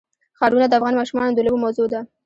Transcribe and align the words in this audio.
ښارونه 0.37 0.65
د 0.67 0.73
افغان 0.79 0.93
ماشومانو 0.99 1.35
د 1.35 1.39
لوبو 1.45 1.63
موضوع 1.63 1.87
ده. 1.93 1.99